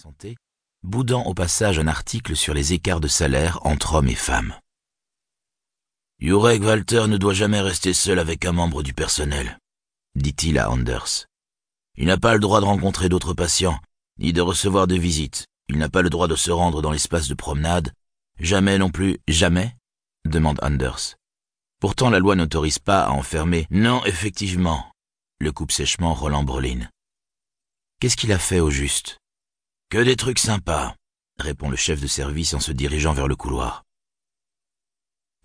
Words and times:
santé, 0.00 0.38
boudant 0.82 1.24
au 1.24 1.34
passage 1.34 1.78
un 1.78 1.86
article 1.86 2.34
sur 2.34 2.54
les 2.54 2.72
écarts 2.72 3.00
de 3.00 3.08
salaire 3.08 3.58
entre 3.66 3.96
hommes 3.96 4.08
et 4.08 4.14
femmes. 4.14 4.54
Jurek 6.20 6.62
Walter 6.62 7.06
ne 7.06 7.18
doit 7.18 7.34
jamais 7.34 7.60
rester 7.60 7.92
seul 7.92 8.18
avec 8.18 8.46
un 8.46 8.52
membre 8.52 8.82
du 8.82 8.94
personnel, 8.94 9.58
dit-il 10.14 10.58
à 10.58 10.70
Anders. 10.70 11.26
Il 11.98 12.06
n'a 12.06 12.16
pas 12.16 12.32
le 12.32 12.40
droit 12.40 12.62
de 12.62 12.64
rencontrer 12.64 13.10
d'autres 13.10 13.34
patients, 13.34 13.78
ni 14.18 14.32
de 14.32 14.40
recevoir 14.40 14.86
de 14.86 14.94
visites. 14.94 15.46
Il 15.68 15.76
n'a 15.76 15.90
pas 15.90 16.00
le 16.00 16.08
droit 16.08 16.28
de 16.28 16.36
se 16.36 16.50
rendre 16.50 16.80
dans 16.80 16.92
l'espace 16.92 17.28
de 17.28 17.34
promenade. 17.34 17.92
Jamais 18.38 18.78
non 18.78 18.88
plus. 18.88 19.18
Jamais 19.28 19.76
demande 20.24 20.60
Anders. 20.62 21.16
Pourtant 21.78 22.08
la 22.08 22.20
loi 22.20 22.36
n'autorise 22.36 22.78
pas 22.78 23.02
à 23.02 23.10
enfermer. 23.10 23.66
Non, 23.70 24.02
effectivement, 24.06 24.90
le 25.40 25.52
coupe 25.52 25.72
sèchement 25.72 26.14
Roland 26.14 26.44
Brolin. 26.44 26.88
Qu'est-ce 28.00 28.16
qu'il 28.16 28.32
a 28.32 28.38
fait 28.38 28.60
au 28.60 28.70
juste? 28.70 29.19
Que 29.90 29.98
des 29.98 30.14
trucs 30.14 30.38
sympas, 30.38 30.94
répond 31.40 31.68
le 31.68 31.74
chef 31.74 32.00
de 32.00 32.06
service 32.06 32.54
en 32.54 32.60
se 32.60 32.70
dirigeant 32.70 33.12
vers 33.12 33.26
le 33.26 33.34
couloir. 33.34 33.82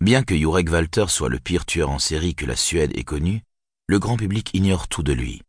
Bien 0.00 0.22
que 0.22 0.36
Jurek 0.36 0.70
Walter 0.70 1.06
soit 1.08 1.28
le 1.28 1.40
pire 1.40 1.66
tueur 1.66 1.90
en 1.90 1.98
série 1.98 2.36
que 2.36 2.46
la 2.46 2.54
Suède 2.54 2.96
ait 2.96 3.02
connu, 3.02 3.42
le 3.88 3.98
grand 3.98 4.16
public 4.16 4.54
ignore 4.54 4.86
tout 4.86 5.02
de 5.02 5.12
lui. 5.12 5.42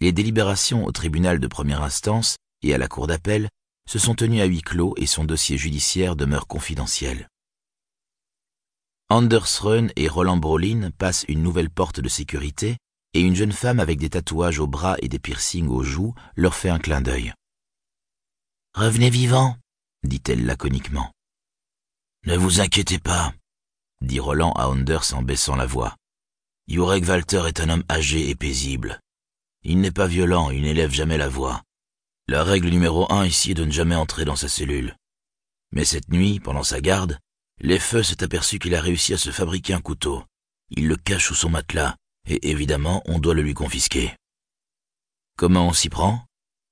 Les 0.00 0.10
délibérations 0.10 0.84
au 0.84 0.90
tribunal 0.90 1.38
de 1.38 1.46
première 1.46 1.84
instance 1.84 2.36
et 2.62 2.74
à 2.74 2.78
la 2.78 2.88
cour 2.88 3.06
d'appel 3.06 3.50
se 3.88 4.00
sont 4.00 4.16
tenues 4.16 4.40
à 4.40 4.46
huis 4.46 4.62
clos 4.62 4.94
et 4.96 5.06
son 5.06 5.22
dossier 5.22 5.56
judiciaire 5.56 6.16
demeure 6.16 6.48
confidentiel. 6.48 7.28
Anders 9.10 9.60
Rön 9.60 9.92
et 9.94 10.08
Roland 10.08 10.38
Brolin 10.38 10.90
passent 10.98 11.24
une 11.28 11.44
nouvelle 11.44 11.70
porte 11.70 12.00
de 12.00 12.08
sécurité 12.08 12.78
et 13.12 13.20
une 13.20 13.36
jeune 13.36 13.52
femme 13.52 13.78
avec 13.78 14.00
des 14.00 14.10
tatouages 14.10 14.58
aux 14.58 14.66
bras 14.66 14.96
et 15.02 15.08
des 15.08 15.20
piercings 15.20 15.68
aux 15.68 15.84
joues 15.84 16.16
leur 16.34 16.56
fait 16.56 16.70
un 16.70 16.80
clin 16.80 17.00
d'œil. 17.00 17.32
Revenez 18.74 19.08
vivant, 19.08 19.56
dit-elle 20.02 20.46
laconiquement. 20.46 21.12
Ne 22.26 22.36
vous 22.36 22.60
inquiétez 22.60 22.98
pas, 22.98 23.32
dit 24.00 24.18
Roland 24.18 24.50
à 24.54 24.66
Anders 24.66 25.14
en 25.14 25.22
baissant 25.22 25.54
la 25.54 25.64
voix. 25.64 25.94
Jurek 26.66 27.06
Walter 27.06 27.44
est 27.46 27.60
un 27.60 27.68
homme 27.68 27.84
âgé 27.88 28.28
et 28.28 28.34
paisible. 28.34 28.98
Il 29.62 29.80
n'est 29.80 29.92
pas 29.92 30.08
violent, 30.08 30.50
il 30.50 30.62
n'élève 30.62 30.90
jamais 30.90 31.18
la 31.18 31.28
voix. 31.28 31.62
La 32.26 32.42
règle 32.42 32.68
numéro 32.68 33.10
un 33.12 33.24
ici 33.24 33.52
est 33.52 33.54
de 33.54 33.64
ne 33.64 33.70
jamais 33.70 33.94
entrer 33.94 34.24
dans 34.24 34.34
sa 34.34 34.48
cellule. 34.48 34.96
Mais 35.70 35.84
cette 35.84 36.08
nuit, 36.08 36.40
pendant 36.40 36.64
sa 36.64 36.80
garde, 36.80 37.20
les 37.60 37.78
feux 37.78 38.02
s'est 38.02 38.24
aperçu 38.24 38.58
qu'il 38.58 38.74
a 38.74 38.80
réussi 38.80 39.14
à 39.14 39.18
se 39.18 39.30
fabriquer 39.30 39.74
un 39.74 39.80
couteau. 39.80 40.24
Il 40.70 40.88
le 40.88 40.96
cache 40.96 41.28
sous 41.28 41.36
son 41.36 41.50
matelas, 41.50 41.94
et 42.26 42.50
évidemment, 42.50 43.04
on 43.06 43.20
doit 43.20 43.34
le 43.34 43.42
lui 43.42 43.54
confisquer. 43.54 44.16
Comment 45.36 45.68
on 45.68 45.72
s'y 45.72 45.90
prend? 45.90 46.26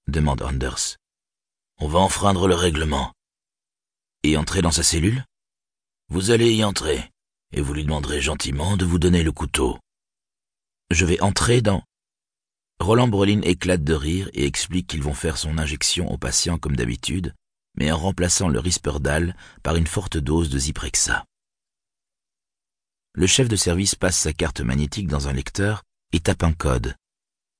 demande 0.08 0.42
Anders. 0.42 0.96
On 1.78 1.88
va 1.88 1.98
enfreindre 1.98 2.48
le 2.48 2.54
règlement. 2.54 3.12
Et 4.22 4.36
entrer 4.36 4.62
dans 4.62 4.70
sa 4.70 4.82
cellule? 4.82 5.24
Vous 6.08 6.30
allez 6.30 6.52
y 6.52 6.64
entrer, 6.64 7.10
et 7.52 7.60
vous 7.60 7.74
lui 7.74 7.84
demanderez 7.84 8.20
gentiment 8.20 8.76
de 8.76 8.84
vous 8.84 8.98
donner 8.98 9.22
le 9.22 9.32
couteau. 9.32 9.78
Je 10.90 11.04
vais 11.04 11.20
entrer 11.20 11.62
dans... 11.62 11.82
Roland 12.78 13.08
Brolin 13.08 13.40
éclate 13.42 13.84
de 13.84 13.94
rire 13.94 14.28
et 14.32 14.44
explique 14.44 14.88
qu'ils 14.88 15.02
vont 15.02 15.14
faire 15.14 15.38
son 15.38 15.58
injection 15.58 16.10
au 16.10 16.18
patient 16.18 16.58
comme 16.58 16.76
d'habitude, 16.76 17.34
mais 17.76 17.90
en 17.90 17.98
remplaçant 17.98 18.48
le 18.48 18.60
Risperdal 18.60 19.36
par 19.62 19.76
une 19.76 19.86
forte 19.86 20.16
dose 20.16 20.50
de 20.50 20.58
Zyprexa. 20.58 21.24
Le 23.14 23.26
chef 23.26 23.48
de 23.48 23.56
service 23.56 23.94
passe 23.94 24.18
sa 24.18 24.32
carte 24.32 24.60
magnétique 24.60 25.06
dans 25.06 25.28
un 25.28 25.32
lecteur 25.32 25.82
et 26.12 26.20
tape 26.20 26.42
un 26.42 26.52
code. 26.52 26.96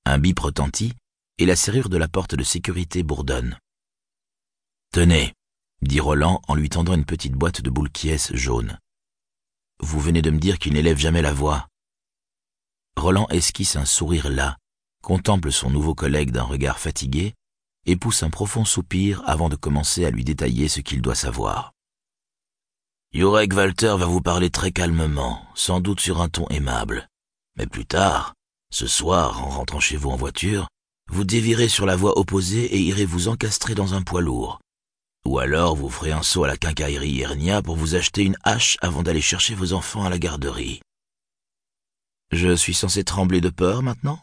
Un 0.05 0.17
bip 0.19 0.39
retentit 0.39 0.93
et 1.37 1.45
la 1.45 1.55
serrure 1.55 1.89
de 1.89 1.97
la 1.97 2.07
porte 2.07 2.35
de 2.35 2.43
sécurité 2.43 3.03
bourdonne. 3.03 3.57
Tenez, 4.93 5.33
dit 5.81 5.99
Roland 5.99 6.39
en 6.47 6.53
lui 6.53 6.69
tendant 6.69 6.93
une 6.93 7.03
petite 7.03 7.33
boîte 7.33 7.61
de 7.61 7.71
boules 7.71 7.89
jaune. 8.31 8.77
Vous 9.79 9.99
venez 9.99 10.21
de 10.21 10.29
me 10.29 10.37
dire 10.37 10.59
qu'il 10.59 10.73
n'élève 10.73 10.99
jamais 10.99 11.23
la 11.23 11.33
voix. 11.33 11.67
Roland 12.95 13.27
esquisse 13.29 13.75
un 13.75 13.85
sourire 13.85 14.29
là, 14.29 14.55
contemple 15.01 15.51
son 15.51 15.71
nouveau 15.71 15.95
collègue 15.95 16.29
d'un 16.29 16.43
regard 16.43 16.77
fatigué 16.77 17.33
et 17.87 17.95
pousse 17.95 18.21
un 18.21 18.29
profond 18.29 18.65
soupir 18.65 19.23
avant 19.25 19.49
de 19.49 19.55
commencer 19.55 20.05
à 20.05 20.11
lui 20.11 20.23
détailler 20.23 20.67
ce 20.67 20.79
qu'il 20.79 21.01
doit 21.01 21.15
savoir. 21.15 21.71
Jurek 23.13 23.51
Walter 23.51 23.95
va 23.97 24.05
vous 24.05 24.21
parler 24.21 24.51
très 24.51 24.71
calmement, 24.71 25.43
sans 25.55 25.79
doute 25.79 26.01
sur 26.01 26.21
un 26.21 26.29
ton 26.29 26.47
aimable. 26.49 27.09
Mais 27.57 27.65
plus 27.65 27.87
tard, 27.87 28.35
ce 28.69 28.85
soir, 28.85 29.43
en 29.43 29.49
rentrant 29.49 29.79
chez 29.79 29.97
vous 29.97 30.11
en 30.11 30.17
voiture, 30.17 30.67
vous 31.09 31.23
dévirez 31.23 31.67
sur 31.67 31.87
la 31.87 31.95
voie 31.95 32.19
opposée 32.19 32.65
et 32.65 32.79
irez 32.79 33.05
vous 33.05 33.27
encastrer 33.27 33.73
dans 33.73 33.95
un 33.95 34.03
poids 34.03 34.21
lourd. 34.21 34.59
Ou 35.25 35.39
alors 35.39 35.75
vous 35.75 35.89
ferez 35.89 36.11
un 36.11 36.23
saut 36.23 36.43
à 36.43 36.47
la 36.47 36.57
quincaillerie 36.57 37.21
Hernia 37.21 37.61
pour 37.61 37.75
vous 37.75 37.95
acheter 37.95 38.23
une 38.23 38.37
hache 38.43 38.77
avant 38.81 39.03
d'aller 39.03 39.21
chercher 39.21 39.55
vos 39.55 39.73
enfants 39.73 40.03
à 40.03 40.09
la 40.09 40.19
garderie. 40.19 40.81
Je 42.31 42.55
suis 42.55 42.73
censé 42.73 43.03
trembler 43.03 43.41
de 43.41 43.49
peur 43.49 43.83
maintenant? 43.83 44.19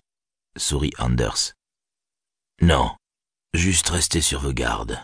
sourit 0.58 0.92
Anders. 0.98 1.54
Non, 2.60 2.94
juste 3.54 3.88
rester 3.88 4.20
sur 4.20 4.40
vos 4.40 4.52
gardes. 4.52 5.00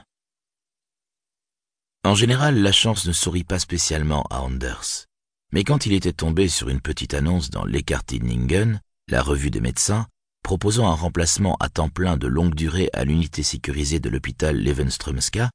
En 2.05 2.15
général, 2.15 2.61
la 2.61 2.73
chance 2.73 3.07
ne 3.07 3.13
sourit 3.13 3.45
pas 3.45 3.59
spécialement 3.59 4.25
à 4.31 4.41
Anders. 4.41 5.07
Mais 5.53 5.65
quand 5.65 5.87
il 5.87 5.93
était 5.93 6.13
tombé 6.13 6.49
sur 6.49 6.69
une 6.69 6.81
petite 6.81 7.15
annonce 7.15 7.51
dans 7.51 7.65
l'Ekartidningen, 7.65 8.81
la 9.09 9.23
revue 9.23 9.51
des 9.51 9.61
médecins, 9.61 10.07
proposant 10.43 10.89
un 10.89 10.95
remplacement 10.95 11.57
à 11.59 11.69
temps 11.69 11.89
plein 11.89 12.17
de 12.17 12.27
longue 12.27 12.55
durée 12.55 12.91
à 12.93 13.05
l'unité 13.05 13.43
sécurisée 13.43 14.01
de 14.01 14.09
l'hôpital 14.09 14.57
Levenströmska, 14.63 15.51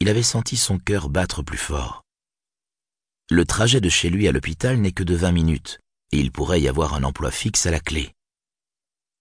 il 0.00 0.08
avait 0.08 0.22
senti 0.22 0.56
son 0.56 0.78
cœur 0.78 1.08
battre 1.08 1.42
plus 1.42 1.58
fort. 1.58 2.02
Le 3.30 3.44
trajet 3.44 3.80
de 3.80 3.88
chez 3.88 4.10
lui 4.10 4.28
à 4.28 4.32
l'hôpital 4.32 4.78
n'est 4.78 4.92
que 4.92 5.02
de 5.02 5.14
vingt 5.14 5.32
minutes, 5.32 5.80
et 6.12 6.18
il 6.18 6.32
pourrait 6.32 6.60
y 6.60 6.68
avoir 6.68 6.94
un 6.94 7.04
emploi 7.04 7.30
fixe 7.30 7.66
à 7.66 7.70
la 7.70 7.80
clé. 7.80 8.14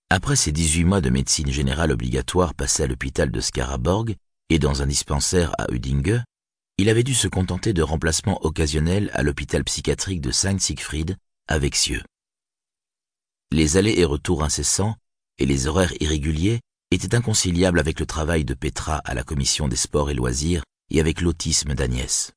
Après 0.09 0.37
ses 0.37 0.53
18 0.53 0.85
mois 0.85 1.01
de 1.01 1.09
médecine 1.09 1.51
générale 1.51 1.91
obligatoire 1.91 2.53
passés 2.53 2.83
à 2.83 2.87
l'hôpital 2.87 3.29
de 3.29 3.41
Skaraborg 3.41 4.15
et 4.49 4.59
dans 4.59 4.81
un 4.81 4.87
dispensaire 4.87 5.53
à 5.57 5.69
Udinge, 5.71 6.23
il 6.77 6.89
avait 6.89 7.03
dû 7.03 7.13
se 7.13 7.27
contenter 7.27 7.73
de 7.73 7.81
remplacements 7.81 8.45
occasionnels 8.45 9.09
à 9.13 9.23
l'hôpital 9.23 9.63
psychiatrique 9.63 10.21
de 10.21 10.31
Saint-Siegfried 10.31 11.17
à 11.47 11.59
Vexieux. 11.59 12.03
Les 13.51 13.77
allers 13.77 13.99
et 13.99 14.05
retours 14.05 14.43
incessants 14.43 14.95
et 15.39 15.45
les 15.45 15.67
horaires 15.67 15.93
irréguliers 15.99 16.61
étaient 16.91 17.15
inconciliables 17.15 17.79
avec 17.79 17.99
le 17.99 18.05
travail 18.05 18.45
de 18.45 18.53
Petra 18.53 18.97
à 19.05 19.13
la 19.13 19.23
commission 19.23 19.67
des 19.67 19.75
sports 19.75 20.09
et 20.09 20.13
loisirs 20.13 20.63
et 20.89 20.99
avec 20.99 21.21
l'autisme 21.21 21.73
d'Agnès. 21.73 22.31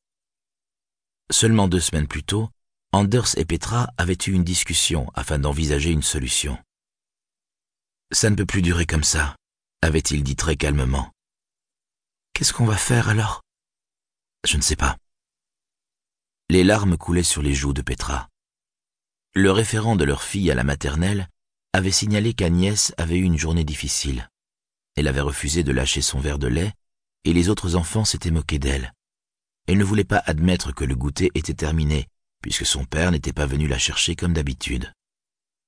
Seulement 1.31 1.69
deux 1.69 1.81
semaines 1.81 2.09
plus 2.09 2.25
tôt, 2.25 2.50
Anders 2.93 3.39
et 3.39 3.44
Petra 3.44 3.91
avaient 3.99 4.19
eu 4.27 4.33
une 4.33 4.43
discussion 4.43 5.09
afin 5.15 5.39
d'envisager 5.39 5.91
une 5.91 6.03
solution. 6.03 6.59
Ça 8.10 8.31
ne 8.31 8.34
peut 8.34 8.47
plus 8.47 8.62
durer 8.62 8.87
comme 8.87 9.05
ça, 9.05 9.37
avait-il 9.83 10.25
dit 10.25 10.34
très 10.34 10.56
calmement. 10.56 11.12
Qu'est-ce 12.33 12.53
qu'on 12.53 12.66
va 12.66 12.77
faire 12.77 13.09
alors? 13.09 13.43
Je 14.44 14.56
ne 14.56 14.62
sais 14.62 14.75
pas. 14.75 14.97
Les 16.49 16.65
larmes 16.65 16.97
coulaient 16.97 17.22
sur 17.22 17.43
les 17.43 17.55
joues 17.55 17.72
de 17.72 17.83
Petra. 17.83 18.28
Le 19.34 19.53
référent 19.53 19.94
de 19.94 20.05
leur 20.05 20.25
fille 20.25 20.50
à 20.50 20.56
la 20.56 20.65
maternelle 20.65 21.28
avait 21.72 21.93
signalé 21.93 22.34
qu'Agnès 22.34 22.93
avait 22.99 23.19
eu 23.19 23.22
une 23.22 23.39
journée 23.39 23.62
difficile. 23.62 24.28
Elle 25.00 25.09
avait 25.09 25.22
refusé 25.22 25.65
de 25.65 25.72
lâcher 25.72 26.03
son 26.03 26.21
verre 26.21 26.38
de 26.38 26.47
lait 26.47 26.75
et 27.25 27.33
les 27.33 27.49
autres 27.49 27.75
enfants 27.75 28.05
s'étaient 28.05 28.31
moqués 28.31 28.59
d'elle. 28.59 28.93
Elle 29.66 29.78
ne 29.78 29.84
voulait 29.84 30.05
pas 30.05 30.22
admettre 30.27 30.72
que 30.72 30.84
le 30.84 30.94
goûter 30.94 31.31
était 31.34 31.55
terminé, 31.55 32.06
puisque 32.43 32.66
son 32.66 32.84
père 32.84 33.10
n'était 33.10 33.33
pas 33.33 33.47
venu 33.47 33.66
la 33.66 33.78
chercher 33.78 34.15
comme 34.15 34.34
d'habitude. 34.34 34.93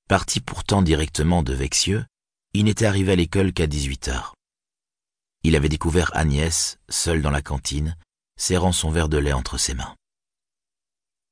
Parti 0.07 0.43
pourtant 0.43 0.83
directement 0.83 1.43
de 1.43 1.55
Vexieux, 1.55 2.05
il 2.53 2.65
n'était 2.65 2.85
arrivé 2.85 3.13
à 3.13 3.17
l'école 3.17 3.55
qu'à 3.55 3.67
18 3.67 4.09
heures. 4.09 4.35
Il 5.45 5.57
avait 5.57 5.71
découvert 5.71 6.15
Agnès, 6.15 6.79
seule 6.91 7.23
dans 7.23 7.31
la 7.31 7.41
cantine, 7.41 7.97
serrant 8.39 8.73
son 8.73 8.91
verre 8.91 9.09
de 9.09 9.17
lait 9.17 9.33
entre 9.33 9.57
ses 9.57 9.73
mains. 9.73 9.97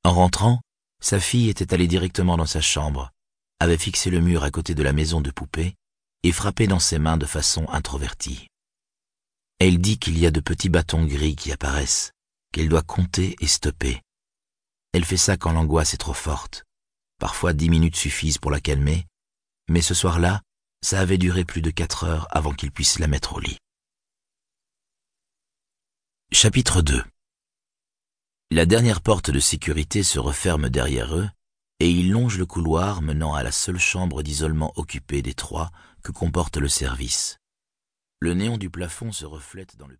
En 0.05 0.15
rentrant, 0.15 0.63
sa 1.03 1.21
fille 1.21 1.51
était 1.51 1.75
allée 1.75 1.87
directement 1.87 2.39
dans 2.39 2.47
sa 2.47 2.63
chambre, 2.63 3.11
avait 3.59 3.77
fixé 3.77 4.09
le 4.09 4.21
mur 4.21 4.43
à 4.43 4.51
côté 4.51 4.75
de 4.75 4.83
la 4.83 4.95
maison 4.95 5.21
de 5.21 5.31
poupée 5.31 5.77
et 6.23 6.33
frappé 6.33 6.67
dans 6.67 6.79
ses 6.79 6.99
mains 6.99 7.17
de 7.17 7.27
façon 7.27 7.69
introvertie. 7.69 8.49
Elle 9.59 9.81
dit 9.81 9.99
qu'il 9.99 10.19
y 10.19 10.27
a 10.27 10.31
de 10.31 10.41
petits 10.41 10.69
bâtons 10.69 11.05
gris 11.05 11.37
qui 11.37 11.53
apparaissent, 11.53 12.13
qu'elle 12.53 12.69
doit 12.69 12.83
compter 12.83 13.37
et 13.41 13.47
stopper. 13.47 14.01
Elle 14.93 15.05
fait 15.05 15.17
ça 15.17 15.37
quand 15.37 15.53
l'angoisse 15.53 15.95
est 15.95 15.99
trop 15.99 16.15
forte. 16.15 16.65
Parfois 17.19 17.53
dix 17.53 17.69
minutes 17.69 17.97
suffisent 17.97 18.39
pour 18.39 18.51
la 18.51 18.61
calmer, 18.61 19.07
mais 19.69 19.83
ce 19.83 19.95
soir-là, 19.95 20.43
ça 20.83 21.01
avait 21.01 21.19
duré 21.19 21.45
plus 21.45 21.63
de 21.63 21.71
quatre 21.71 22.05
heures 22.05 22.27
avant 22.31 22.53
qu'ils 22.53 22.73
puissent 22.73 22.99
la 22.99 23.07
mettre 23.07 23.35
au 23.35 23.41
lit. 23.41 23.59
Chapitre 26.33 26.81
2 26.81 27.05
La 28.51 28.65
dernière 28.65 29.03
porte 29.03 29.31
de 29.31 29.41
sécurité 29.41 30.03
se 30.03 30.19
referme 30.19 30.71
derrière 30.71 31.15
eux 31.15 31.29
et 31.81 31.91
ils 31.91 32.11
longent 32.11 32.39
le 32.39 32.47
couloir 32.47 33.03
menant 33.03 33.35
à 33.35 33.43
la 33.43 33.53
seule 33.53 33.79
chambre 33.79 34.23
d'isolement 34.23 34.73
occupée 34.77 35.23
des 35.23 35.35
trois 35.35 35.71
que 36.03 36.13
comporte 36.13 36.57
le 36.57 36.69
service. 36.69 37.41
Le 38.21 38.35
néon 38.35 38.59
du 38.59 38.71
plafond 38.71 39.13
se 39.13 39.25
reflète 39.25 39.77
dans 39.77 39.87
le 39.87 39.97